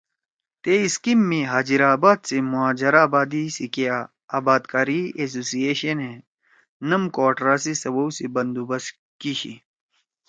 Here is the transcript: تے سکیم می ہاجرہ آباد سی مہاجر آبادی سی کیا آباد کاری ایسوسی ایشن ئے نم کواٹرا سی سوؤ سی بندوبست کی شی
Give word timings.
تے 0.63 0.75
سکیم 0.93 1.19
می 1.29 1.39
ہاجرہ 1.51 1.89
آباد 1.97 2.19
سی 2.27 2.37
مہاجر 2.51 2.93
آبادی 3.05 3.43
سی 3.55 3.65
کیا 3.75 3.95
آباد 4.37 4.61
کاری 4.71 4.99
ایسوسی 5.17 5.59
ایشن 5.65 5.99
ئے 6.05 6.13
نم 6.89 7.03
کواٹرا 7.15 7.55
سی 7.63 7.73
سوؤ 7.81 8.07
سی 8.15 8.25
بندوبست 8.35 8.89
کی 9.21 9.31
شی 9.39 9.53